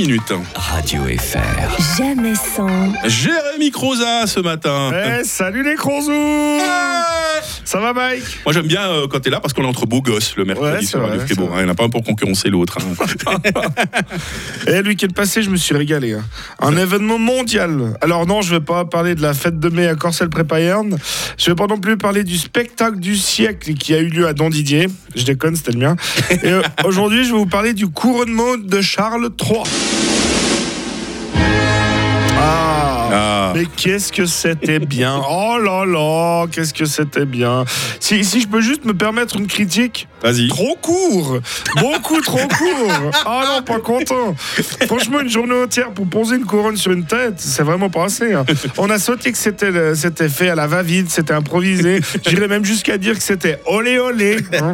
[0.00, 0.32] minutes.
[0.54, 1.98] Radio FR.
[1.98, 2.68] Jamais sans.
[3.04, 4.90] Jérémy Croza ce matin.
[4.94, 6.10] Eh, salut les crozous
[7.64, 10.02] Ça va Mike Moi j'aime bien euh, quand t'es là parce qu'on est entre beaux
[10.02, 11.48] gosses le mercredi Ouais, Radio vrai, Fribourg.
[11.52, 11.60] c'est hein.
[11.60, 12.78] Il n'y en a pas un pour concurrencer l'autre.
[13.26, 13.38] hein.
[14.66, 16.14] Eh, le week-end passé, je me suis régalé.
[16.14, 16.24] hein.
[16.60, 17.96] Un événement mondial.
[18.00, 20.98] Alors non, je vais pas parler de la fête de mai à Corcelles-Prépayerne.
[21.38, 24.32] Je vais pas non plus parler du spectacle du siècle qui a eu lieu à
[24.32, 24.88] Don Didier.
[25.14, 25.96] Je déconne, c'était le mien.
[26.30, 29.62] Et euh, aujourd'hui, je vais vous parler du couronnement de Charles III.
[32.42, 32.79] Ah,
[33.50, 33.52] Ah.
[33.56, 37.64] mais qu'est-ce que c'était bien Oh là là, qu'est-ce que c'était bien
[37.98, 40.48] si, si je peux juste me permettre une critique, Vas-y.
[40.48, 41.38] Trop court
[41.80, 44.34] Beaucoup trop court Ah non, pas content
[44.86, 48.34] Franchement, une journée entière pour poser une couronne sur une tête, c'est vraiment pas assez.
[48.34, 48.44] hein.
[48.76, 52.00] On a sauté que c'était fait à la va-vite, c'était improvisé.
[52.26, 54.36] J'irais même jusqu'à dire que c'était olé olé.
[54.60, 54.72] hein.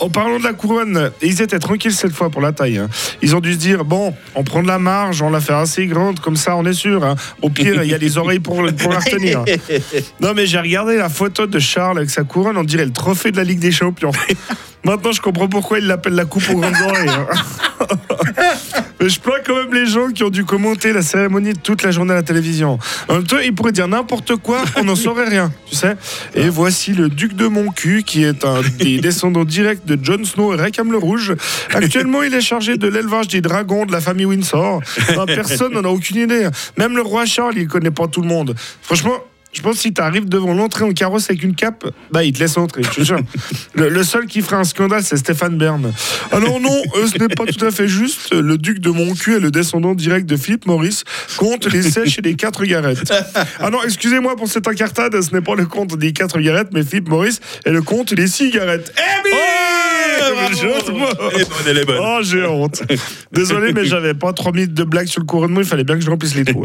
[0.00, 2.78] En parlant de la couronne, ils étaient tranquilles cette fois pour la taille.
[2.78, 2.88] hein.
[3.22, 5.86] Ils ont dû se dire, bon, on prend de la marge, on la fait assez
[5.86, 7.02] grande, comme ça on est sûr.
[7.04, 7.14] hein.
[7.42, 9.44] Au pire, il y a des oreilles pour, pour la retenir.
[10.20, 13.30] Non mais j'ai regardé la photo de Charles avec sa couronne, on dirait le trophée
[13.30, 14.12] de la Ligue des Champions.
[14.84, 17.10] Maintenant, je comprends pourquoi il l'appelle la coupe aux grandes oreilles.
[19.00, 21.90] Mais je plains quand même les gens qui ont dû commenter la cérémonie toute la
[21.90, 22.78] journée à la télévision.
[23.08, 25.96] En même temps, ils pourraient dire n'importe quoi, on n'en saurait rien, tu sais.
[26.34, 30.54] Et voici le duc de Moncu, qui est un des descendants directs de Jon Snow
[30.54, 31.34] et Rakam le Rouge.
[31.72, 34.80] Actuellement, il est chargé de l'élevage des dragons de la famille Windsor.
[35.26, 36.48] Personne n'en a aucune idée.
[36.76, 38.54] Même le roi Charles, il connaît pas tout le monde.
[38.82, 39.14] Franchement,
[39.52, 42.32] je pense que si tu arrives devant l'entrée en carrosse avec une cape, bah il
[42.32, 43.20] te laisse entrer, je te jure.
[43.74, 45.92] Le, le seul qui fera un scandale, c'est Stéphane Bern.
[46.32, 48.32] Alors non, euh, ce n'est pas tout à fait juste.
[48.32, 51.04] Le duc de Moncu est le descendant direct de Philippe Maurice,
[51.36, 53.12] comte les sèches et les quatre garettes.
[53.58, 56.82] Ah non, excusez-moi pour cette incartade, ce n'est pas le comte des quatre garettes, mais
[56.82, 58.92] Philippe Maurice est le comte des six garettes.
[58.96, 59.59] Eh mots.
[61.66, 61.98] Elle est bonne.
[62.00, 62.82] Oh, j'ai honte.
[63.32, 65.60] Désolé, mais j'avais pas trois minutes de blagues sur le couronnement.
[65.60, 66.64] Il fallait bien que je remplisse les trous.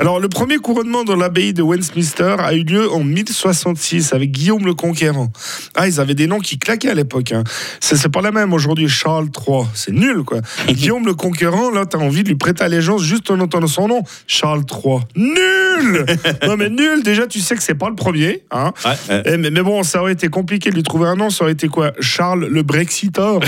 [0.00, 4.64] Alors, le premier couronnement dans l'abbaye de Westminster a eu lieu en 1066 avec Guillaume
[4.64, 5.30] le Conquérant.
[5.74, 7.32] Ah, ils avaient des noms qui claquaient à l'époque.
[7.32, 7.44] Hein.
[7.80, 8.88] C'est pas la même aujourd'hui.
[8.88, 10.40] Charles III, c'est nul, quoi.
[10.68, 14.02] Guillaume le Conquérant, là, t'as envie de lui prêter allégeance juste en entendant son nom.
[14.26, 15.00] Charles III.
[15.16, 16.06] Nul
[16.46, 17.02] Non, mais nul.
[17.02, 18.42] Déjà, tu sais que c'est pas le premier.
[18.50, 18.72] Hein.
[18.84, 19.22] Ouais, ouais.
[19.26, 21.30] Eh, mais, mais bon, ça aurait été compliqué de lui trouver un nom.
[21.30, 21.92] Ça aurait été quoi?
[22.00, 22.62] Charles le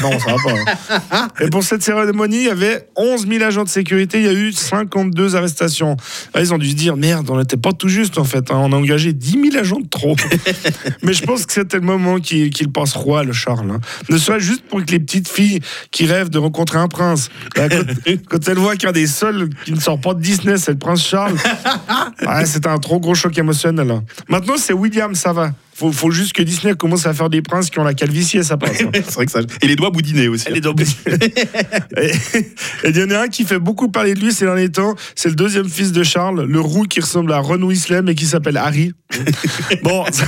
[0.02, 1.28] Non, ça va pas.
[1.44, 4.18] Et pour cette cérémonie, il y avait 11 000 agents de sécurité.
[4.20, 5.96] Il y a eu 52 arrestations.
[6.34, 8.50] Ah, ils ont dû se dire merde, on n'était pas tout juste en fait.
[8.50, 8.56] hein.
[8.58, 10.16] On a engagé 10 000 agents de trop.
[11.02, 13.70] mais je pense que c'était le moment qu'il qu'il passe roi, le Charles.
[13.70, 13.80] hein.
[14.08, 17.68] Ne serait-ce juste pour que les petites filles qui rêvent de rencontrer un prince, bah,
[17.68, 17.84] quand,
[18.28, 21.04] quand elles voient qu'un des seuls qui ne sort pas de Disney, c'est le prince
[21.06, 21.34] Charles,
[22.26, 23.90] Ouais, c'était un trop gros choc émotionnel.
[23.90, 24.02] hein.
[24.28, 25.52] Maintenant, c'est William, ça va.
[25.74, 28.42] Faut, faut juste que Disney commence à faire des princes qui ont la calvitie et
[28.44, 28.80] ça passe.
[28.80, 28.90] hein.
[28.94, 29.40] C'est vrai que ça.
[29.60, 30.44] Et les doigts boudinés aussi.
[30.46, 30.74] Elle est dans-
[32.00, 32.06] et
[32.84, 34.94] et il y en a un qui fait beaucoup parler de lui ces derniers temps.
[35.14, 38.26] C'est le deuxième fils de Charles, le roux qui ressemble à Ron Weasley et qui
[38.26, 38.92] s'appelle Harry.
[39.82, 40.24] bon, ça,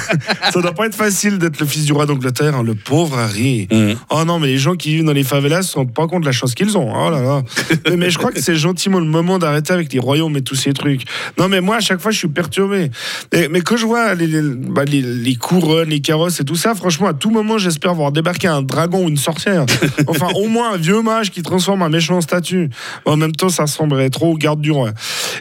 [0.52, 3.68] ça doit pas être facile d'être le fils du roi d'Angleterre, hein, le pauvre Harry.
[3.70, 3.96] Mhm.
[4.10, 6.26] Oh non, mais les gens qui vivent dans les favelas se rendent pas compte de
[6.26, 6.92] la chance qu'ils ont.
[6.94, 7.42] Oh là là.
[7.90, 10.54] mais, mais je crois que c'est gentiment le moment d'arrêter avec les royaumes et tous
[10.54, 11.02] ces trucs.
[11.38, 12.90] Non, mais moi, à chaque fois, je suis perturbé.
[13.32, 16.56] Et- mais quand je vois les, les, bah, les- les couronnes, les carrosses et tout
[16.56, 19.64] ça, franchement, à tout moment, j'espère voir débarquer un dragon ou une sorcière.
[20.08, 22.70] Enfin, au moins un vieux mage qui transforme un méchant en statue.
[23.04, 24.90] En même temps, ça ressemblerait trop au garde du roi.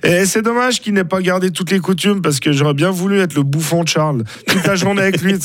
[0.03, 3.19] Et c'est dommage qu'il n'ait pas gardé toutes les coutumes parce que j'aurais bien voulu
[3.19, 4.23] être le bouffon de Charles.
[4.47, 5.35] Toute la journée avec lui,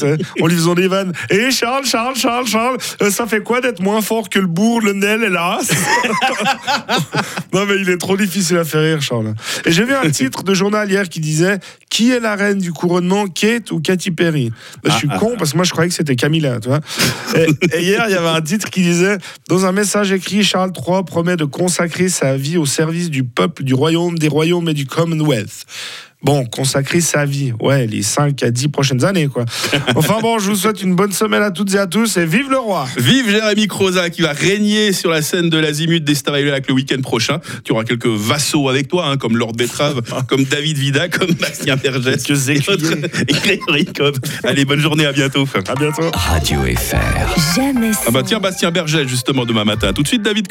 [0.41, 1.13] en lui faisant des vannes.
[1.31, 4.81] Et Charles, Charles, Charles, Charles, euh, ça fait quoi d'être moins fort que le bourg,
[4.81, 5.71] le Nel et l'As
[7.53, 9.35] Non, mais il est trop difficile à faire rire, Charles.
[9.65, 11.59] Et j'ai vu un titre de journal hier qui disait
[11.91, 14.53] Qui est la reine du couronnement, Kate ou Katy Perry?
[14.83, 16.81] Ben, Je suis con parce que moi je croyais que c'était Camilla, tu vois.
[17.37, 19.19] Et, et hier, il y avait un titre qui disait
[19.49, 23.65] Dans un message écrit, Charles III promet de consacrer sa vie au service du peuple,
[23.65, 25.67] du royaume, des royaumes et du Commonwealth.
[26.23, 29.47] Bon, consacrer sa vie, ouais, les 5 à 10 prochaines années, quoi.
[29.97, 32.51] Enfin bon, je vous souhaite une bonne semaine à toutes et à tous et vive
[32.51, 36.35] le roi Vive Jérémy Croza qui va régner sur la scène de l'Azimut des Star
[36.37, 37.41] le week-end prochain.
[37.65, 41.77] Tu auras quelques vassaux avec toi, hein, comme Lord Betrave, comme David Vida, comme Bastien.
[41.79, 44.17] Quelques et Grégory Cobb.
[44.45, 45.47] Allez, bonne journée, à bientôt.
[45.69, 47.57] À bientôt Radio FR.
[47.57, 47.93] Jamais.
[48.07, 49.93] Ah bah tiens, Bastien Bergès, justement, demain matin.
[49.93, 50.49] Tout de suite, David